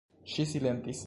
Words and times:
Ŝi 0.35 0.45
silentis. 0.53 0.99